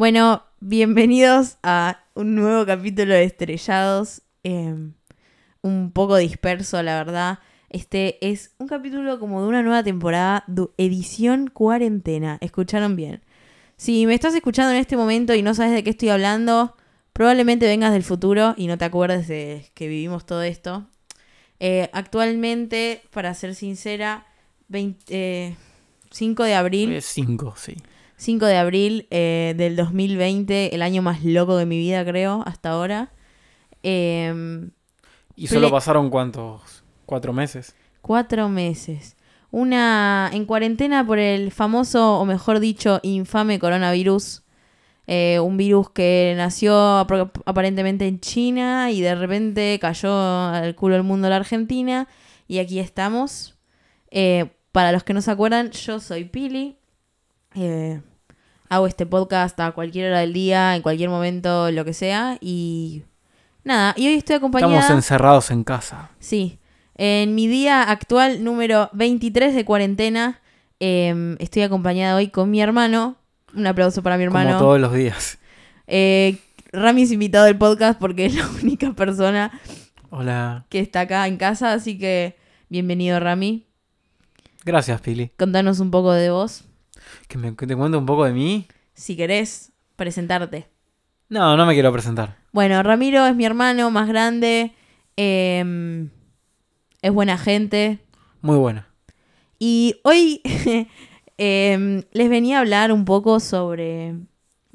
[0.00, 4.22] Bueno, bienvenidos a un nuevo capítulo de Estrellados.
[4.44, 4.74] eh,
[5.60, 7.40] un poco disperso, la verdad.
[7.68, 10.46] Este es un capítulo como de una nueva temporada,
[10.78, 12.38] edición cuarentena.
[12.40, 13.20] ¿Escucharon bien?
[13.76, 16.74] Si me estás escuchando en este momento y no sabes de qué estoy hablando,
[17.12, 20.86] probablemente vengas del futuro y no te acuerdes de que vivimos todo esto.
[21.58, 24.26] Eh, actualmente, para ser sincera,
[24.68, 25.56] 20, eh,
[26.10, 26.90] 5 de abril.
[26.90, 27.76] Es 5, sí.
[28.20, 32.70] 5 de abril eh, del 2020, el año más loco de mi vida, creo, hasta
[32.70, 33.12] ahora.
[33.82, 34.72] Em,
[35.36, 36.84] ¿Y solo pasaron cuántos?
[37.06, 37.74] ¿Cuatro meses?
[38.02, 39.16] cuatro meses.
[39.50, 44.42] Una en cuarentena por el famoso, o mejor dicho, infame coronavirus.
[45.06, 51.04] Eh, un virus que nació aparentemente en China y de repente cayó al culo del
[51.04, 52.06] mundo la Argentina.
[52.48, 53.56] Y aquí estamos.
[54.10, 56.76] Eh, para los que no se acuerdan, yo soy Pili.
[57.54, 58.02] Eh,
[58.70, 62.38] hago este podcast a cualquier hora del día, en cualquier momento, lo que sea.
[62.40, 63.02] Y
[63.64, 64.78] nada, y hoy estoy acompañada.
[64.80, 66.10] Estamos encerrados en casa.
[66.20, 66.58] Sí.
[66.94, 70.40] En mi día actual número 23 de cuarentena,
[70.78, 73.16] eh, estoy acompañada hoy con mi hermano.
[73.54, 74.50] Un aplauso para mi hermano.
[74.50, 75.38] Como todos los días.
[75.88, 76.38] Eh,
[76.72, 79.50] Rami es invitado del podcast porque es la única persona
[80.10, 80.64] Hola.
[80.68, 82.36] que está acá en casa, así que
[82.68, 83.66] bienvenido Rami.
[84.64, 85.32] Gracias, Pili.
[85.36, 86.64] Contanos un poco de vos,
[87.28, 88.66] ¿Que, me, que te cuente un poco de mí?
[88.94, 90.68] si querés presentarte.
[91.28, 92.36] No, no me quiero presentar.
[92.52, 94.74] Bueno, Ramiro es mi hermano más grande,
[95.16, 96.08] eh,
[97.02, 98.00] es buena gente,
[98.42, 98.88] Muy buena.
[99.58, 100.40] Y hoy
[101.38, 104.14] em, les venía a hablar un poco sobre...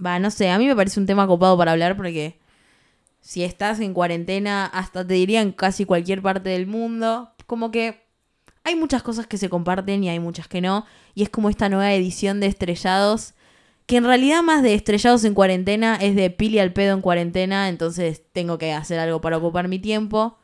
[0.03, 2.39] Va, no sé, a mí me parece un tema copado para hablar porque
[3.21, 8.04] si estás en cuarentena, hasta te diría en casi cualquier parte del mundo, como que
[8.65, 10.85] hay muchas cosas que se comparten y hay muchas que no.
[11.13, 13.35] Y es como esta nueva edición de Estrellados,
[13.85, 17.69] que en realidad más de Estrellados en cuarentena es de pili al pedo en cuarentena,
[17.69, 20.39] entonces tengo que hacer algo para ocupar mi tiempo.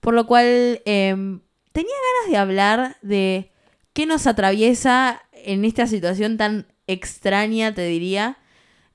[0.00, 1.40] Por lo cual em,
[1.70, 3.52] tenía ganas de hablar de
[3.92, 8.38] qué nos atraviesa en esta situación tan extraña, te diría.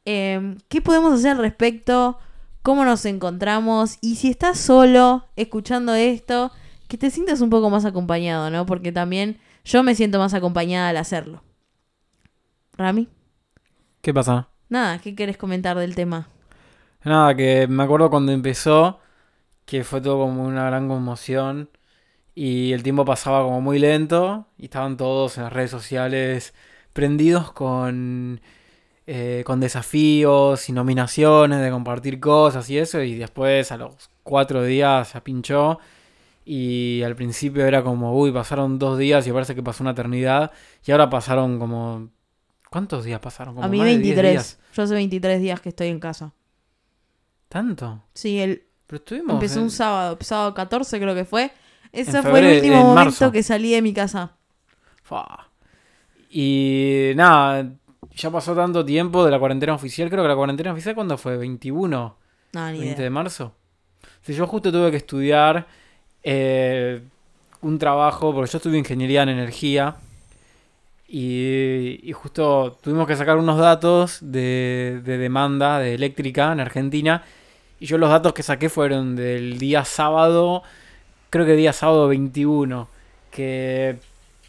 [0.03, 2.19] Em, ¿Qué podemos hacer al respecto?
[2.63, 3.97] ¿Cómo nos encontramos?
[4.01, 6.51] Y si estás solo escuchando esto,
[6.87, 8.65] que te sientas un poco más acompañado, ¿no?
[8.65, 11.43] Porque también yo me siento más acompañada al hacerlo.
[12.77, 13.07] Rami,
[14.01, 14.49] ¿Qué pasa?
[14.69, 16.29] nada, ¿qué querés comentar del tema?
[17.03, 18.99] Nada, que me acuerdo cuando empezó
[19.65, 21.69] que fue todo como una gran conmoción
[22.35, 26.53] y el tiempo pasaba como muy lento y estaban todos en las redes sociales
[26.93, 28.41] prendidos con,
[29.07, 34.63] eh, con desafíos y nominaciones de compartir cosas y eso y después a los cuatro
[34.63, 35.79] días se pinchó
[36.49, 40.51] y al principio era como, uy, pasaron dos días y parece que pasó una eternidad
[40.85, 42.09] y ahora pasaron como...
[42.69, 43.55] ¿Cuántos días pasaron?
[43.55, 44.31] Como A mí más de 10 23.
[44.31, 44.59] días.
[44.73, 46.33] Yo hace 23 días que estoy en casa.
[47.49, 48.03] ¿Tanto?
[48.13, 49.33] Sí, el, Pero estuvimos...
[49.35, 51.51] empezó en- un sábado, sábado 14 creo que fue.
[51.91, 53.31] Ese fue el último en momento marzo.
[53.31, 54.35] que salí de mi casa.
[55.03, 55.49] Fa.
[56.29, 57.71] Y nada,
[58.15, 60.09] ya pasó tanto tiempo de la cuarentena oficial.
[60.09, 61.37] Creo que la cuarentena oficial, ¿cuándo fue?
[61.39, 61.87] ¿21?
[61.89, 62.15] No,
[62.53, 62.95] ni 20 idea.
[63.03, 63.55] de marzo.
[64.21, 65.67] Si yo justo tuve que estudiar
[66.29, 67.01] eh,
[67.61, 69.95] un trabajo, porque yo estudio ingeniería en energía.
[71.07, 77.23] Y, justo tuvimos que sacar unos datos de, de demanda de eléctrica en Argentina.
[77.79, 80.63] Y yo los datos que saqué fueron del día sábado,
[81.29, 82.89] creo que día sábado 21,
[83.31, 83.97] que,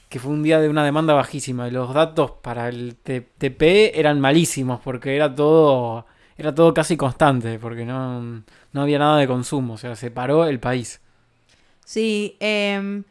[0.09, 1.69] que fue un día de una demanda bajísima.
[1.69, 6.07] Y los datos para el TP eran malísimos, porque era todo,
[6.37, 10.45] era todo casi constante, porque no, no había nada de consumo, o sea, se paró
[10.45, 11.01] el país.
[11.89, 13.05] Sí, em,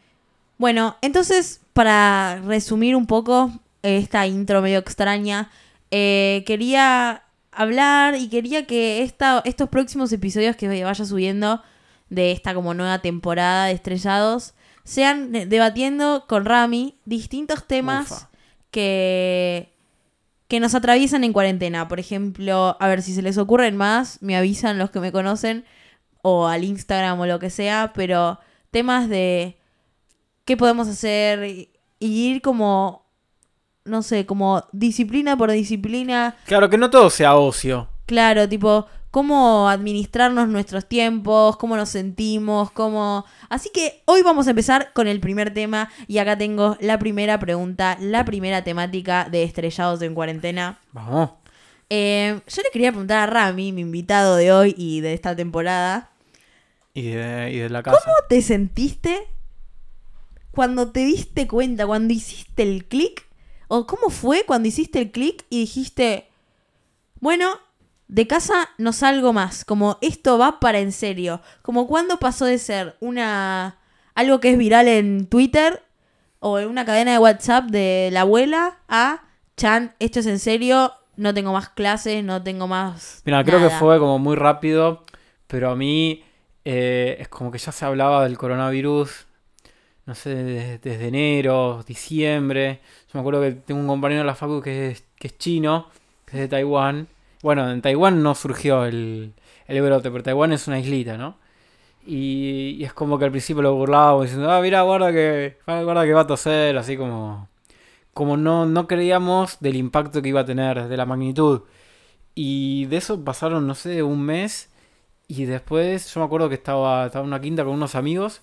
[0.60, 3.52] bueno, entonces, para resumir un poco
[3.82, 5.50] esta intro medio extraña,
[5.90, 11.64] eh, quería hablar y quería que esta, estos próximos episodios que vaya subiendo
[12.12, 18.30] de esta como nueva temporada de Estrellados sean de- debatiendo con Rami distintos temas Ufa.
[18.70, 19.74] que,
[20.48, 21.88] que nos atraviesan en cuarentena.
[21.88, 25.66] Por ejemplo, a ver si se les ocurren más, me avisan los que me conocen
[26.22, 28.40] o al Instagram o lo que sea, pero
[28.72, 29.58] temas de
[30.46, 31.70] qué podemos hacer y,
[32.00, 33.06] y ir como,
[33.86, 36.36] no sé, como disciplina por disciplina.
[36.46, 37.90] Claro, que no todo sea ocio.
[38.06, 43.26] Claro, tipo, cómo administrarnos nuestros tiempos, cómo nos sentimos, cómo...
[43.50, 47.40] Así que hoy vamos a empezar con el primer tema y acá tengo la primera
[47.40, 50.80] pregunta, la primera temática de Estrellados en Cuarentena.
[50.92, 51.32] Vamos.
[51.90, 56.12] Eh, yo le quería preguntar a Rami, mi invitado de hoy y de esta temporada,
[56.98, 58.00] Y de, y de la casa.
[58.04, 59.28] ¿cómo te sentiste
[60.50, 63.28] cuando te diste cuenta, cuando hiciste el clic?
[63.68, 66.28] ¿O cómo fue cuando hiciste el clic y dijiste,
[67.20, 67.52] Bueno,
[68.08, 69.64] de casa no salgo más.
[69.64, 71.40] Como esto va para en serio.
[71.62, 73.78] Como cuando pasó de ser una.
[74.16, 75.84] algo que es viral en Twitter
[76.40, 79.24] o en una cadena de WhatsApp de la abuela a
[79.56, 83.22] Chan, esto es en serio, no tengo más clases, no tengo más.
[83.24, 83.80] Mira, creo que nada".
[83.80, 85.04] fue como muy rápido,
[85.46, 86.24] pero a mí
[86.70, 89.26] eh, es como que ya se hablaba del coronavirus,
[90.06, 90.36] no sé,
[90.84, 92.82] desde, enero, diciembre.
[93.06, 95.88] Yo me acuerdo que tengo un compañero de la facu que es, que es chino,
[96.26, 97.08] que es de Taiwán.
[97.42, 99.32] Bueno, en Taiwán no surgió el,
[99.68, 101.38] el brote, pero Taiwán es una islita, ¿no?
[102.06, 106.04] Y, y es como que al principio lo burlábamos diciendo, ah, mira, guarda que, guarda
[106.04, 107.48] que va a toser, así como,
[108.14, 111.62] como no, no creíamos del impacto que iba a tener, de la magnitud.
[112.36, 114.70] Y de eso pasaron, no sé, un mes.
[115.28, 118.42] Y después yo me acuerdo que estaba, estaba en una quinta con unos amigos.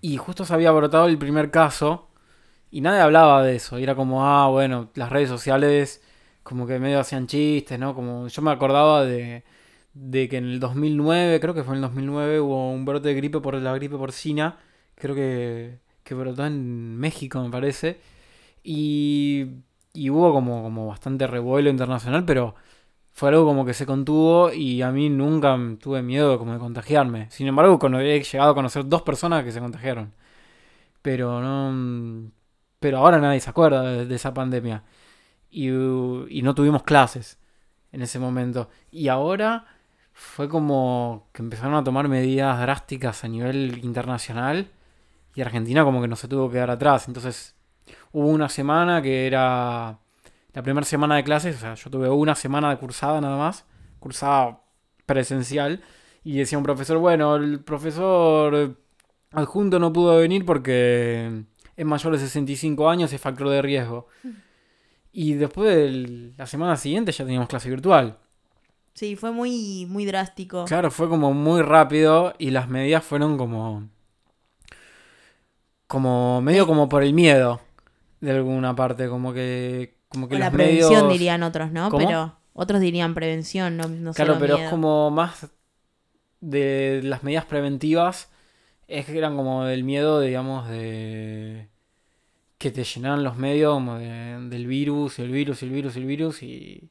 [0.00, 2.08] Y justo se había brotado el primer caso.
[2.70, 3.78] Y nadie hablaba de eso.
[3.78, 6.02] Y era como, ah, bueno, las redes sociales
[6.42, 7.94] como que medio hacían chistes, ¿no?
[7.94, 9.44] Como yo me acordaba de,
[9.94, 13.14] de que en el 2009, creo que fue en el 2009, hubo un brote de
[13.14, 14.58] gripe por la gripe porcina.
[14.96, 18.00] Creo que, que brotó en México, me parece.
[18.64, 19.46] Y,
[19.94, 22.54] y hubo como, como bastante revuelo internacional, pero
[23.14, 27.30] fue algo como que se contuvo y a mí nunca tuve miedo como de contagiarme.
[27.30, 30.12] Sin embargo, cuando he llegado a conocer dos personas que se contagiaron.
[31.00, 32.30] Pero no...
[32.80, 34.82] Pero ahora nadie se acuerda de, esa pandemia.
[35.48, 37.38] Y, y no tuvimos clases
[37.92, 38.68] en ese momento.
[38.90, 39.66] Y ahora
[40.12, 44.72] fue como que empezaron a tomar medidas drásticas a nivel internacional
[45.36, 47.06] y Argentina como que no se tuvo que quedar atrás.
[47.06, 47.54] Entonces
[48.12, 50.00] hubo una semana que era
[50.54, 53.64] la primera semana de clases, o sea, yo tuve una semana de cursada nada más,
[53.98, 54.60] cursada
[55.04, 55.82] presencial,
[56.22, 58.78] y decía un profesor, bueno, el profesor
[59.32, 61.44] adjunto no pudo venir porque
[61.76, 64.06] es mayor de 65 años, es factor de riesgo.
[65.12, 68.18] Y después de la semana siguiente ya teníamos clase virtual.
[68.94, 70.64] Sí, fue muy, muy drástico.
[70.66, 73.88] Claro, fue como muy rápido y las medidas fueron como.
[75.88, 77.60] como medio como por el miedo,
[78.20, 79.98] de alguna parte, como que.
[80.14, 81.90] Como que o la prevención medios- dirían otros, ¿no?
[81.90, 82.06] ¿Cómo?
[82.06, 85.48] Pero otros dirían prevención, no, no Claro, solo pero es como más
[86.40, 88.30] de las medidas preventivas,
[88.86, 91.68] es que eran como del miedo, digamos, de
[92.58, 96.06] que te llenaran los medios como de- del virus, el virus, el virus, y el
[96.06, 96.90] virus, y,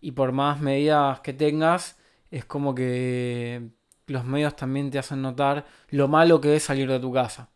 [0.00, 1.98] y por más medidas que tengas,
[2.30, 3.68] es como que
[4.06, 7.50] los medios también te hacen notar lo malo que es salir de tu casa.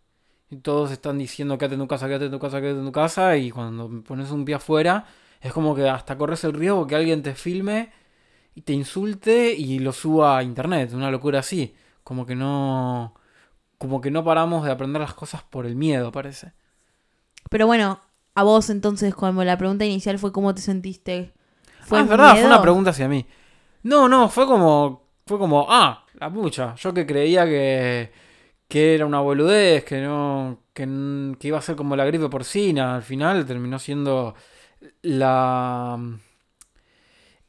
[0.50, 2.92] Y todos están diciendo quédate en tu casa, quédate en tu casa, quédate en tu
[2.92, 5.04] casa, y cuando pones un pie afuera,
[5.40, 7.92] es como que hasta corres el riesgo que alguien te filme
[8.54, 11.76] y te insulte y lo suba a internet, una locura así.
[12.02, 13.14] Como que no.
[13.76, 16.52] Como que no paramos de aprender las cosas por el miedo, parece.
[17.50, 18.00] Pero bueno,
[18.34, 21.32] a vos entonces, como la pregunta inicial fue cómo te sentiste.
[21.90, 23.26] ah, es verdad, fue una pregunta hacia mí.
[23.82, 25.02] No, no, fue como.
[25.26, 26.74] Fue como, ah, la pucha.
[26.76, 28.10] Yo que creía que.
[28.68, 30.60] Que era una boludez, que no.
[30.74, 30.84] Que,
[31.40, 32.94] que iba a ser como la gripe porcina.
[32.96, 34.34] Al final terminó siendo
[35.02, 35.98] la.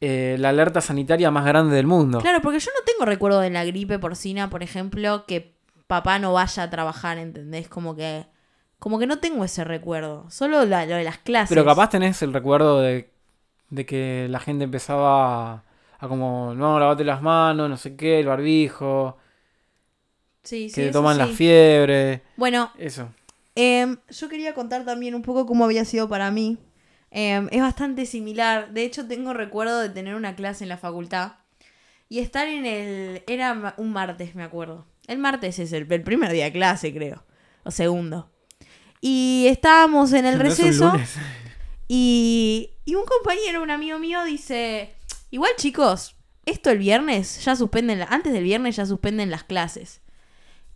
[0.01, 2.19] eh, la alerta sanitaria más grande del mundo.
[2.19, 5.53] Claro, porque yo no tengo recuerdo de la gripe porcina, por ejemplo, que
[5.87, 7.67] papá no vaya a trabajar, ¿entendés?
[7.67, 8.25] Como que
[8.79, 11.49] como que no tengo ese recuerdo, solo la- lo de las clases.
[11.49, 13.09] Pero capaz tenés el recuerdo de,
[13.69, 15.63] de que la gente empezaba a,
[15.99, 19.17] a como, no, lavate las manos, no sé qué, el barbijo,
[20.49, 21.33] sí, sí, que toman la sí.
[21.33, 23.09] fiebre, Bueno, eso.
[23.55, 26.57] Em, yo quería contar también un poco cómo había sido para mí.
[27.11, 28.71] Em, es bastante similar.
[28.73, 31.33] De hecho, tengo recuerdo de tener una clase en la facultad
[32.07, 33.23] y estar en el...
[33.27, 34.85] Era un martes, me acuerdo.
[35.07, 37.23] El martes es el, el primer día de clase, creo.
[37.63, 38.31] O segundo.
[39.01, 40.93] Y estábamos en el No receso
[41.87, 44.95] y, y un compañero, un amigo mío, dice,
[45.31, 46.15] igual chicos,
[46.45, 50.01] esto el viernes ya suspenden, antes del viernes ya suspenden las clases.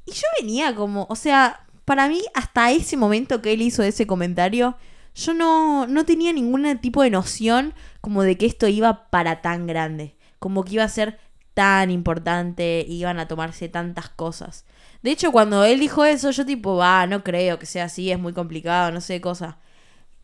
[0.05, 4.07] Y yo venía como, o sea, para mí hasta ese momento que él hizo ese
[4.07, 4.77] comentario,
[5.15, 9.67] yo no, no tenía ningún tipo de noción como de que esto iba para tan
[9.67, 11.19] grande, como que iba a ser
[11.53, 14.65] tan importante, iban a tomarse tantas cosas.
[15.03, 18.19] De hecho, cuando él dijo eso, yo tipo, va, no creo que sea así, es
[18.19, 19.59] muy complicado, no sé, cosa.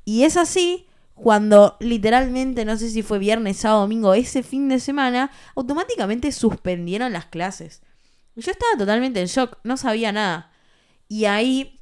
[0.06, 4.80] Y es así cuando literalmente, no sé si fue viernes, sábado, domingo, ese fin de
[4.80, 7.82] semana, automáticamente suspendieron las clases.
[8.40, 10.52] Yo estaba totalmente en shock, no sabía nada.
[11.08, 11.80] Y ahí,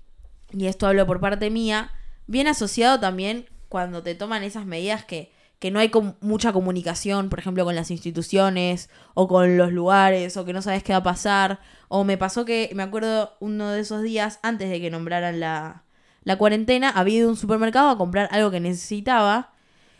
[0.51, 1.91] y esto hablo por parte mía,
[2.25, 7.29] viene asociado también cuando te toman esas medidas que, que no hay com- mucha comunicación,
[7.29, 10.99] por ejemplo, con las instituciones o con los lugares, o que no sabes qué va
[10.99, 11.59] a pasar.
[11.89, 15.83] O me pasó que, me acuerdo uno de esos días, antes de que nombraran la,
[16.23, 19.53] la cuarentena, había ido a un supermercado a comprar algo que necesitaba.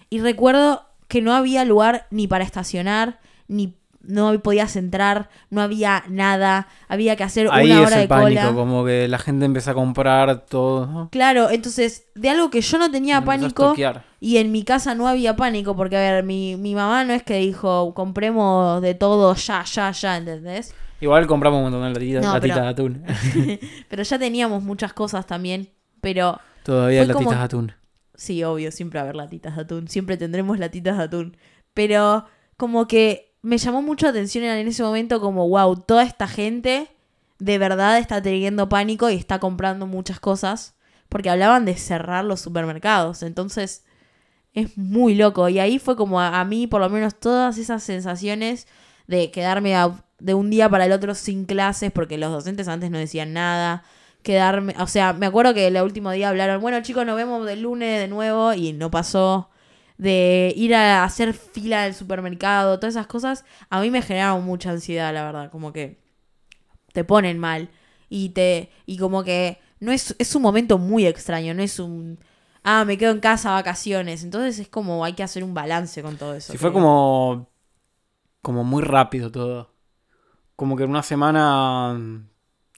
[0.09, 6.03] Y recuerdo que no había lugar ni para estacionar, ni no podías entrar, no había
[6.09, 8.53] nada, había que hacer Ahí una es hora el de pánico, cola.
[8.55, 11.09] como que la gente empieza a comprar todo.
[11.11, 13.75] Claro, entonces, de algo que yo no tenía pánico
[14.19, 17.21] y en mi casa no había pánico, porque a ver, mi, mi mamá no es
[17.23, 20.73] que dijo, compremos de todo ya, ya, ya, ¿entendés?
[20.99, 23.03] Igual compramos un montón de latitas, No, de atún.
[23.89, 25.69] Pero ya teníamos muchas cosas también,
[26.01, 27.71] pero Todavía latitas como- de atún.
[28.15, 29.87] Sí, obvio, siempre va a haber latitas de atún.
[29.87, 31.37] Siempre tendremos latitas de atún.
[31.75, 32.25] Pero
[32.57, 36.89] como que me llamó mucho la atención en ese momento como, wow, toda esta gente
[37.39, 40.75] de verdad está teniendo pánico y está comprando muchas cosas.
[41.08, 43.24] Porque hablaban de cerrar los supermercados.
[43.24, 43.86] Entonces,
[44.54, 45.48] es muy loco.
[45.48, 48.68] Y ahí fue como a, mí, por lo menos, todas esas sensaciones
[49.08, 52.92] de quedarme a- de un día para el otro sin clases, porque los docentes antes
[52.92, 53.84] no decían nada.
[54.24, 57.62] Quedarme, o sea, me acuerdo que el último día hablaron, bueno chicos, nos vemos del
[57.62, 59.50] lunes de nuevo y no pasó.
[59.98, 64.70] De ir a hacer fila del supermercado, todas esas cosas, a mí me generaron mucha
[64.70, 66.00] ansiedad, la verdad, como que
[66.94, 67.70] te ponen mal
[68.10, 72.20] y te y como que no es es un momento muy extraño, no es un
[72.68, 76.18] ah, me quedo en casa vacaciones, entonces es como hay que hacer un balance con
[76.18, 76.51] todo eso.
[76.51, 76.82] Sí, fue creo.
[76.82, 77.50] como.
[78.42, 79.72] como muy rápido todo.
[80.56, 81.98] Como que en una semana.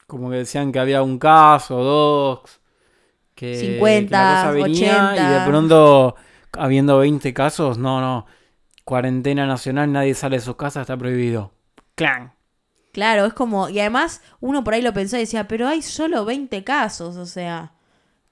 [0.05, 2.61] como que decían que había un caso, dos.
[3.33, 5.15] Que, que 50, la cosa venía 80.
[5.15, 6.15] y de pronto,
[6.53, 8.25] habiendo 20 casos, no, no.
[8.83, 11.51] Cuarentena nacional, nadie sale de sus casas, está prohibido.
[11.95, 12.33] ¡Clan!
[12.91, 16.25] Claro, es como y además uno por ahí lo pensó y decía, "Pero hay solo
[16.25, 17.73] 20 casos, o sea,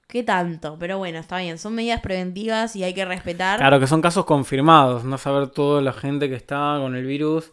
[0.08, 3.58] ¿qué tanto?" Pero bueno, está bien, son medidas preventivas y hay que respetar.
[3.60, 7.52] Claro que son casos confirmados, no saber toda la gente que está con el virus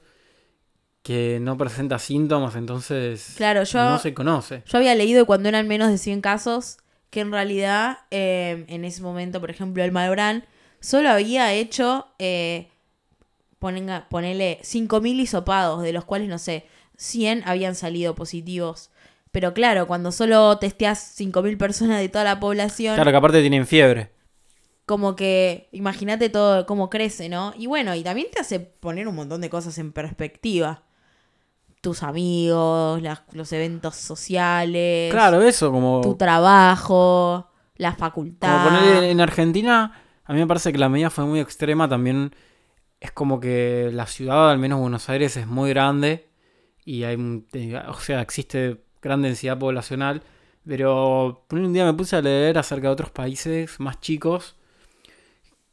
[1.03, 4.63] que no presenta síntomas, entonces Claro, yo- no se conoce.
[4.65, 6.77] Yo había leído cuando eran menos de 100 casos
[7.11, 10.43] que en realidad eh, en ese momento, por ejemplo, el Malbrán
[10.79, 12.69] solo había hecho, eh,
[13.59, 16.65] ponenga- ponele 5.000 hisopados, de los cuales, no sé,
[16.97, 18.91] 100 habían salido positivos.
[19.31, 23.67] Pero claro, cuando solo testeas 5.000 personas de toda la población, Claro que aparte tienen
[23.67, 24.11] fiebre.
[24.85, 27.53] como que imagínate todo cómo crece, ¿no?
[27.57, 30.83] Y bueno, y también te hace poner un montón de cosas en perspectiva.
[31.81, 38.63] Tus amigos, las- los eventos sociales Claro, eso, como, tu trabajo, la como facultad.
[38.63, 39.91] poner en Argentina,
[40.25, 42.33] a mí me parece que la medida fue muy extrema, también
[42.99, 46.27] es como que la ciudad, al menos Buenos Aires, es muy grande
[46.83, 47.15] y hay,
[47.87, 50.23] o sea, existe gran densidad poblacional,
[50.65, 54.55] pero un día me puse a leer acerca de otros países más chicos,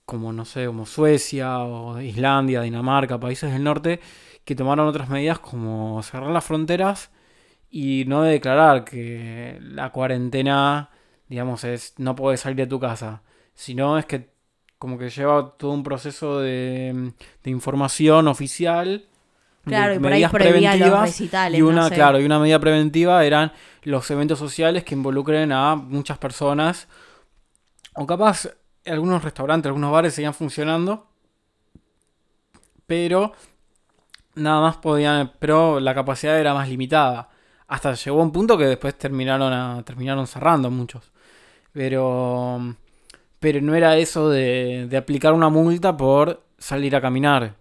[0.05, 4.01] como no sé, como Suecia o Islandia, Dinamarca, países del norte,
[4.45, 7.11] que tomaron otras medidas como cerrar las fronteras
[7.71, 10.91] y no declarar que la cuarentena,
[11.29, 13.23] digamos, es no puedes salir de tu casa,
[13.55, 14.32] sino es que
[14.83, 17.13] como que lleva todo un proceso de,
[17.45, 19.07] de información oficial.
[19.65, 21.59] Claro, de y por ahí medidas los preventivas, recitales.
[21.61, 21.95] y una, no sé.
[21.95, 23.53] claro, y una medida preventiva eran
[23.85, 26.89] los eventos sociales que involucren a muchas personas.
[27.95, 28.49] O capaz
[28.85, 31.07] algunos restaurantes, algunos bares seguían funcionando.
[32.85, 33.35] Pero
[34.35, 35.31] nada más podían.
[35.39, 37.29] Pero la capacidad era más limitada.
[37.69, 41.13] Hasta llegó un punto que después terminaron a, terminaron cerrando muchos.
[41.73, 42.75] Pero.
[43.43, 47.57] Pero no era eso de, de aplicar una multa por salir a caminar.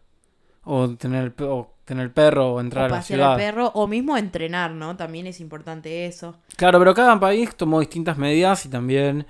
[0.63, 3.31] O tener, o tener perro o entrar O a la ciudad.
[3.33, 4.95] al perro, o mismo entrenar, ¿no?
[4.95, 6.37] También es importante eso.
[6.55, 9.25] Claro, pero cada país tomó distintas medidas y también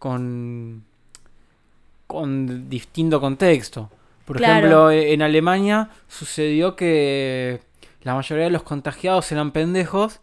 [0.00, 0.84] con,
[2.06, 3.90] con distinto contexto.
[4.24, 4.58] Por Claro.
[4.58, 7.60] ejemplo, e- en Alemania sucedió que
[8.02, 10.20] la mayoría de los contagiados eran pendejos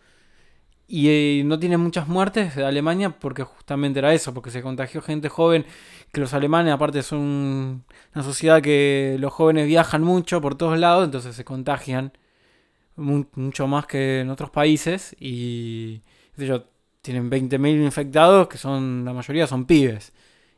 [0.87, 5.01] y eh, no tienen muchas muertes de Alemania porque justamente era eso, porque se contagió
[5.01, 5.65] gente joven,
[6.11, 11.05] que los alemanes aparte son una sociedad que los jóvenes viajan mucho por todos lados,
[11.05, 12.13] entonces se contagian
[12.95, 16.01] mu- mucho más que en otros países y
[16.37, 16.63] yo,
[17.01, 20.13] tienen 20.000 infectados que son la mayoría son pibes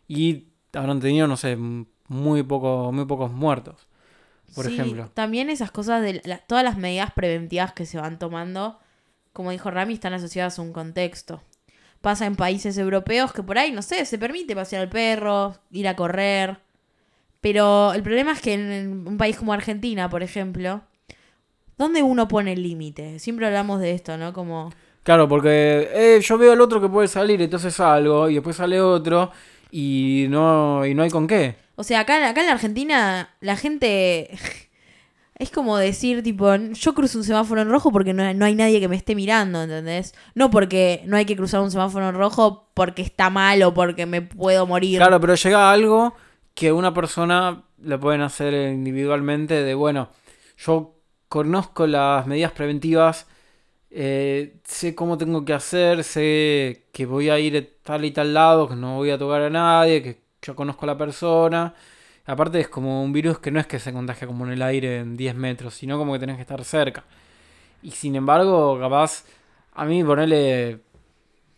[0.08, 1.58] y habrán tenido no sé
[2.08, 3.88] muy poco muy pocos muertos
[4.56, 5.12] por Sí, ejemplo.
[5.14, 8.80] También esas cosas de la- todas las medidas preventivas que se van tomando,
[9.38, 11.44] como dijo Rami, están asociadas a un contexto.
[12.02, 15.88] Pasa en países europeos que por ahí, no sé, se permite pasear al perro, ir
[15.88, 16.58] a correr.
[17.40, 20.82] Pero el problema es que en un país como Argentina, por ejemplo,
[21.78, 23.20] ¿dónde uno pone el límite?
[23.20, 24.34] Siempre hablamos de esto, ¿no?
[24.34, 24.72] Como...
[25.04, 28.82] claro porque eh, yo veo al otro que puede salir entonces salgo y después sale
[28.82, 29.32] otro
[29.70, 33.56] y no y no hay con qué O sea, acá, acá en la Argentina la
[33.56, 34.32] gente
[35.40, 38.80] es como decir, tipo, yo cruzo un semáforo en rojo porque no, no hay nadie
[38.80, 40.16] que me esté mirando, ¿entendés?
[40.34, 44.06] No porque no hay que cruzar un semáforo en rojo porque está mal o porque
[44.06, 44.98] me puedo morir.
[44.98, 46.16] Claro, pero llega algo
[46.56, 50.10] que una persona lo pueden hacer individualmente de, bueno,
[50.58, 50.96] yo
[51.30, 53.28] conozco las medidas preventivas,
[53.92, 58.68] eh, sé cómo tengo que hacer, sé que voy a ir tal y tal lado,
[58.68, 61.76] que no voy a tocar a nadie, que yo conozco a la persona.
[62.28, 65.00] Aparte es como un virus que no es que se contagia como en el aire
[65.00, 67.06] en 10 metros, sino como que tenés que estar cerca.
[67.82, 69.24] Y sin embargo, capaz,
[69.74, 70.82] a mí ponerle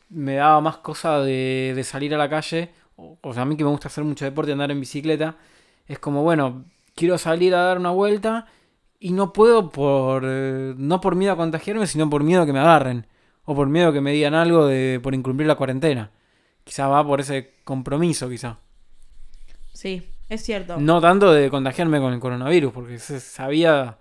[0.09, 2.69] me daba más cosa de, salir a la calle.
[2.95, 5.37] O, sea, a mí que me gusta hacer mucho deporte, andar en bicicleta.
[5.87, 8.45] Es como, bueno, quiero salir a dar una vuelta
[8.99, 12.59] y no puedo por no por miedo a contagiarme, sino por miedo a que me
[12.59, 13.07] agarren
[13.45, 16.11] o por miedo a que me digan algo de por incumplir la cuarentena.
[16.63, 18.59] Quizá va por ese compromiso, quizá.
[19.73, 20.77] Sí, es cierto.
[20.79, 23.97] No tanto de contagiarme con el coronavirus, porque se sabía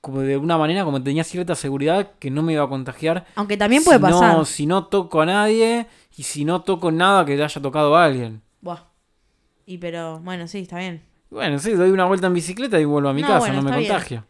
[0.00, 3.26] como de una manera como tenía cierta seguridad que no me iba a contagiar.
[3.34, 4.36] Aunque también puede si pasar.
[4.36, 5.86] No, si no toco a nadie
[6.16, 8.40] y si no toco nada que le haya tocado a alguien.
[8.62, 8.84] Buah.
[9.66, 11.02] Y pero, bueno, sí, está bien.
[11.30, 13.70] Bueno, sí, doy una vuelta en bicicleta y vuelvo a mi No, casa, bueno, no
[13.70, 13.88] me bien.
[13.90, 14.24] contagio.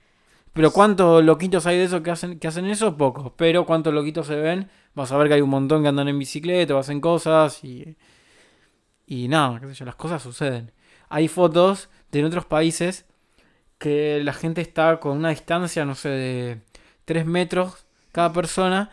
[0.52, 2.96] Pero ¿cuántos loquitos hay de esos que hacen, que hacen eso?
[2.96, 3.32] Pocos.
[3.36, 4.68] Pero ¿cuántos loquitos se ven?
[4.94, 7.96] Vas a ver que hay un montón que andan en bicicleta, o hacen cosas y...
[9.06, 10.72] Y nada, qué sé yo, las cosas suceden.
[11.10, 13.04] Hay fotos de en otros países
[13.78, 16.60] que la gente está con una distancia, no sé, de
[17.04, 18.90] 3 metros cada persona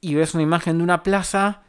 [0.00, 1.62] y ves una imagen de una plaza,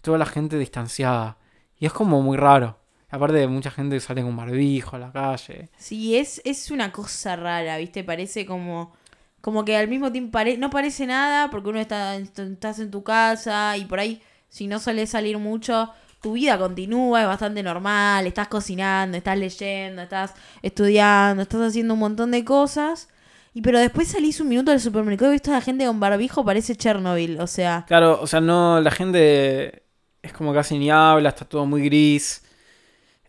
[0.00, 1.36] toda la gente distanciada.
[1.78, 2.78] Y es como muy raro.
[3.10, 5.68] Aparte de mucha gente que sale con barbijo a la calle.
[5.76, 8.04] Sí, es, es una cosa rara, ¿viste?
[8.04, 8.94] Parece como.
[9.40, 13.78] Como que al mismo tiempo no parece nada porque uno está estás en tu casa
[13.78, 18.48] y por ahí, si no suele salir mucho, tu vida continúa, es bastante normal, estás
[18.48, 23.08] cocinando, estás leyendo, estás estudiando, estás haciendo un montón de cosas.
[23.52, 26.44] Y pero después salís un minuto del supermercado y ves a la gente con barbijo,
[26.44, 29.82] parece Chernobyl, o sea, Claro, o sea, no, la gente
[30.22, 32.44] es como casi ni habla, está todo muy gris.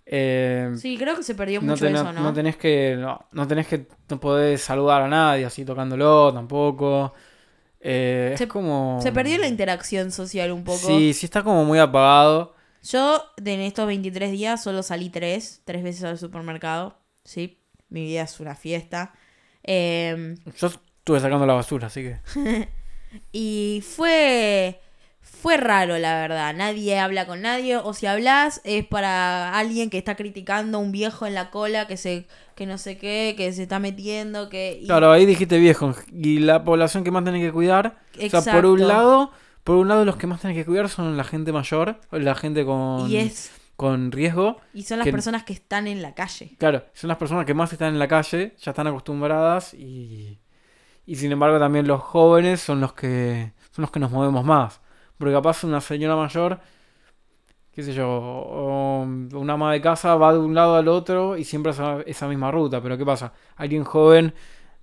[0.05, 2.21] Eh, sí, creo que se perdió no, mucho tenés, eso, ¿no?
[2.21, 2.97] no tenés que.
[2.99, 3.87] No, no tenés que.
[4.09, 7.13] No podés saludar a nadie así tocándolo tampoco.
[7.79, 8.99] Eh, Se- es como.
[9.01, 10.79] Se perdió la interacción social un poco.
[10.79, 12.55] Sí, sí está como muy apagado.
[12.83, 16.97] Yo de en estos 23 días solo salí tres, tres veces al supermercado.
[17.23, 19.13] Sí, mi vida es una fiesta.
[19.63, 22.19] Eh, Yo estuve sacando la basura, así que.
[23.31, 24.79] y fue,
[25.21, 26.53] fue raro, la verdad.
[26.55, 27.77] Nadie habla con nadie.
[27.77, 31.85] O si hablas es para alguien que está criticando a un viejo en la cola
[31.87, 34.77] que se que no sé qué, que se está metiendo, que...
[34.81, 35.95] y- Claro, ahí dijiste viejo.
[36.11, 37.97] Y la población que más tenés que cuidar.
[38.23, 38.87] O sea, por un Exacto.
[38.87, 39.31] lado.
[39.63, 42.65] Por un lado, los que más tenés que cuidar son la gente mayor, la gente
[42.65, 44.57] con, Y, es, con riesgo.
[44.73, 46.55] y son las que- personas que están en la calle.
[46.57, 50.39] Claro, son las personas que más están en la calle, ya están acostumbradas y,
[51.05, 54.81] y sin embargo también los jóvenes son los que son los que nos movemos más.
[55.17, 56.59] Porque capaz una señora mayor,
[57.71, 61.43] qué sé yo, o una ama de casa va de un lado al otro y
[61.43, 62.81] siempre esa, esa misma ruta.
[62.81, 63.33] Pero ¿qué pasa?
[63.55, 64.33] Alguien joven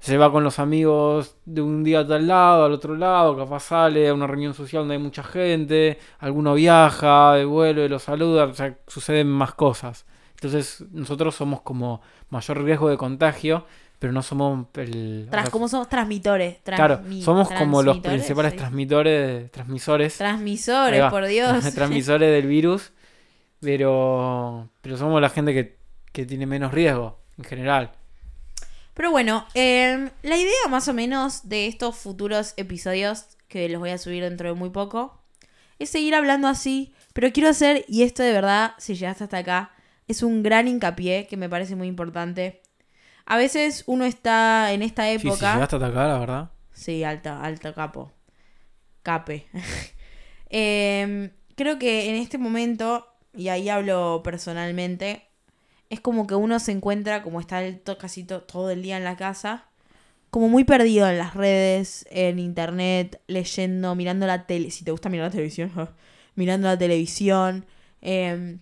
[0.00, 3.60] se va con los amigos de un día a tal lado, al otro lado, capaz
[3.60, 8.54] sale a una reunión social donde hay mucha gente, alguno viaja, devuelve, lo saluda, o
[8.54, 10.06] sea, suceden más cosas.
[10.34, 13.66] Entonces nosotros somos como mayor riesgo de contagio,
[13.98, 15.26] pero no somos el...
[15.26, 15.88] o Tras, sea, ¿Cómo somos?
[15.88, 16.58] Transmitores.
[16.62, 18.58] claro, somos como los principales sí.
[18.58, 21.64] transmitores, transmisores, Transmisores, va, por Dios.
[21.74, 22.92] transmisores del virus,
[23.58, 25.76] pero, pero somos la gente que,
[26.12, 27.90] que tiene menos riesgo en general.
[28.98, 33.90] Pero bueno, eh, la idea más o menos de estos futuros episodios, que los voy
[33.90, 35.22] a subir dentro de muy poco,
[35.78, 36.92] es seguir hablando así.
[37.12, 39.70] Pero quiero hacer, y esto de verdad, si llegaste hasta acá,
[40.08, 42.60] es un gran hincapié que me parece muy importante.
[43.24, 45.52] A veces uno está en esta Sí, si época.
[45.54, 46.50] llegaste hasta acá, la verdad.
[46.72, 48.12] Sí, alta, alto capo.
[49.04, 49.46] Cape.
[50.50, 55.27] Em, creo que en este momento, y ahí hablo personalmente,
[55.90, 59.04] es como que uno se encuentra, como está el casi to- todo el día en
[59.04, 59.66] la casa,
[60.30, 64.70] como muy perdido en las redes, en internet, leyendo, mirando la tele.
[64.70, 65.72] Si te gusta mirar la televisión,
[66.36, 67.66] mirando la televisión.
[68.02, 68.60] em,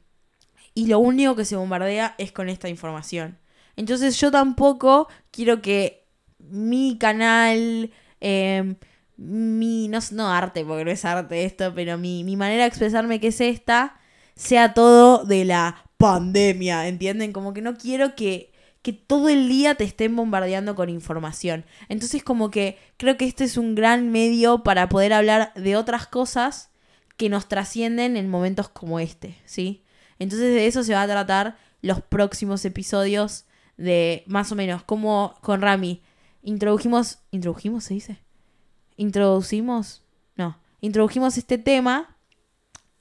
[0.74, 3.38] y lo único que se bombardea es con esta información.
[3.76, 6.04] Entonces yo tampoco quiero que
[6.38, 8.76] mi canal, em,
[9.16, 13.20] mi, no, no arte, porque no es arte esto, pero mi, mi manera de expresarme
[13.20, 13.98] que es esta,
[14.34, 17.32] sea todo de la pandemia, ¿entienden?
[17.32, 21.64] Como que no quiero que, que todo el día te estén bombardeando con información.
[21.88, 26.06] Entonces como que creo que este es un gran medio para poder hablar de otras
[26.06, 26.70] cosas
[27.16, 29.82] que nos trascienden en momentos como este, ¿sí?
[30.18, 35.34] Entonces de eso se va a tratar los próximos episodios de más o menos como
[35.42, 36.02] con Rami
[36.46, 38.18] introdujimos, introdujimos se dice,
[38.96, 40.02] introducimos,
[40.36, 42.16] no, introdujimos este tema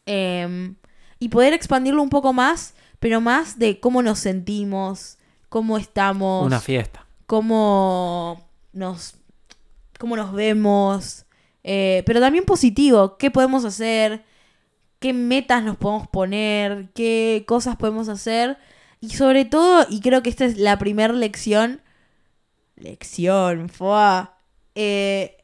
[0.07, 0.75] em,
[1.19, 2.73] y poder expandirlo un poco más,
[3.05, 7.05] pero más de cómo nos sentimos, cómo estamos, Una fiesta.
[7.27, 9.13] cómo nos,
[9.99, 11.27] cómo nos vemos,
[11.63, 14.25] eh, pero también positivo, qué podemos hacer,
[14.97, 18.57] qué metas nos podemos poner, qué cosas podemos hacer.
[19.01, 21.81] Y sobre todo, y creo que esta es la primera lección,
[22.75, 25.37] lección, fue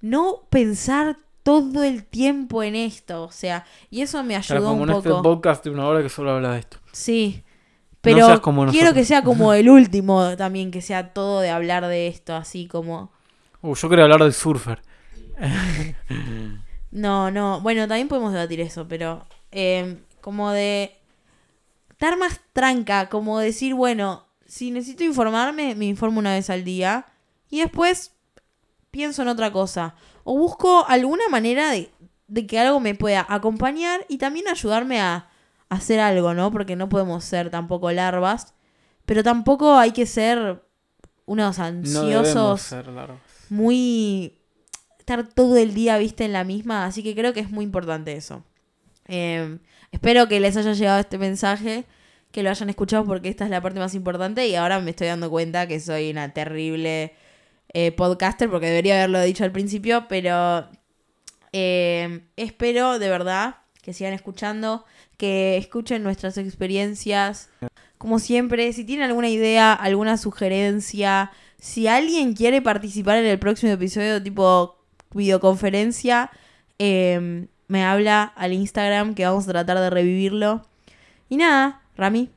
[0.00, 4.90] no pensar todo el tiempo en esto, o sea, y eso me ayudó como un
[4.90, 5.22] en este poco.
[5.22, 6.76] podcast de una hora que solo habla de esto.
[6.92, 7.42] Sí.
[7.42, 11.86] No Pero como quiero que sea como el último también, que sea todo de hablar
[11.86, 13.12] de esto, así como...
[13.62, 14.82] Uh, yo quería hablar del surfer.
[16.90, 20.96] No, no, bueno, también podemos debatir eso, pero eh, como de
[21.90, 27.04] estar más tranca, como decir, bueno, si necesito informarme, me informo una vez al día
[27.50, 28.12] y después
[28.90, 29.94] pienso en otra cosa.
[30.30, 31.90] O busco alguna manera de,
[32.26, 35.14] de que algo me pueda acompañar y también ayudarme a,
[35.70, 36.50] a hacer algo, ¿no?
[36.52, 38.52] Porque no podemos ser tampoco larvas,
[39.06, 40.62] pero tampoco hay que ser
[41.24, 43.18] unos No ansiosos ser largos.
[43.48, 44.38] muy
[44.98, 48.12] estar todo el día, viste, en la misma, así que creo que es muy importante
[48.12, 48.44] eso.
[49.06, 49.58] Eh,
[49.92, 51.86] espero que les haya llegado este mensaje,
[52.32, 55.06] que lo hayan escuchado porque esta es la parte más importante y ahora me estoy
[55.06, 57.14] dando cuenta que soy una terrible
[57.74, 60.68] eh, podcaster porque debería haberlo dicho al principio, pero
[61.52, 64.84] eh, espero de verdad que sigan escuchando,
[65.16, 67.50] que escuchen nuestras experiencias.
[67.96, 73.72] Como siempre, si tienen alguna idea, alguna sugerencia, si alguien quiere participar en el próximo
[73.72, 74.76] episodio tipo
[75.12, 76.30] videoconferencia,
[76.78, 80.66] eh, me habla al Instagram que vamos a tratar de revivirlo.
[81.28, 82.30] Y nada, Rami,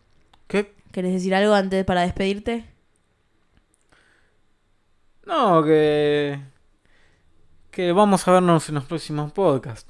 [0.48, 0.74] ¿Qué?
[0.92, 2.66] ¿querés decir algo antes para despedirte?
[5.32, 6.40] No, que.
[7.72, 9.90] Que vamos a vernos en los próximos podcasts.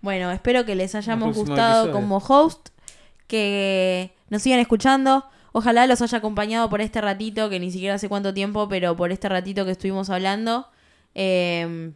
[0.00, 1.92] Bueno, espero que les hayamos gustado episodio.
[1.92, 2.68] como host,
[3.26, 5.24] que nos sigan escuchando.
[5.50, 9.10] Ojalá los haya acompañado por este ratito, que ni siquiera sé cuánto tiempo, pero por
[9.10, 10.68] este ratito que estuvimos hablando.
[11.16, 11.92] Eh,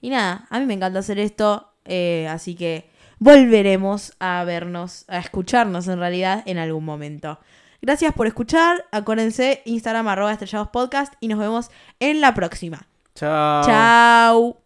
[0.00, 5.18] y nada, a mí me encanta hacer esto, eh, así que volveremos a vernos, a
[5.18, 7.40] escucharnos en realidad en algún momento.
[7.82, 12.86] Gracias por escuchar, acuérdense, Instagram arroba estrellados podcast y nos vemos en la próxima.
[13.14, 13.64] Chao.
[13.64, 14.59] Chao.